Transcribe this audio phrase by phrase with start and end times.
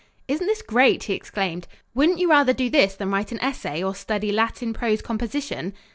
[0.27, 1.67] "Isn't this great!" he exclaimed.
[1.93, 5.75] "Wouldn't you rather do this than write an essay or study Latin prose composition?"